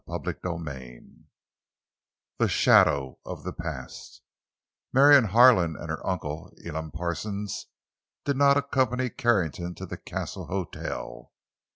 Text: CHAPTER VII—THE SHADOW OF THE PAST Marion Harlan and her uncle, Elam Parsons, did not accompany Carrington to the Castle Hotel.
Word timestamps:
CHAPTER 0.09 0.35
VII—THE 0.57 2.47
SHADOW 2.47 3.19
OF 3.23 3.43
THE 3.43 3.53
PAST 3.53 4.23
Marion 4.91 5.25
Harlan 5.25 5.75
and 5.75 5.91
her 5.91 6.03
uncle, 6.07 6.51
Elam 6.65 6.89
Parsons, 6.89 7.67
did 8.25 8.35
not 8.35 8.57
accompany 8.57 9.11
Carrington 9.11 9.75
to 9.75 9.85
the 9.85 9.97
Castle 9.97 10.47
Hotel. 10.47 11.31